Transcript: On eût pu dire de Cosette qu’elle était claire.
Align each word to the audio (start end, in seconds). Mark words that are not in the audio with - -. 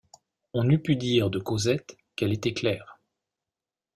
On 0.55 0.67
eût 0.71 0.81
pu 0.81 0.95
dire 0.95 1.29
de 1.29 1.37
Cosette 1.37 1.95
qu’elle 2.15 2.33
était 2.33 2.55
claire. 2.55 2.99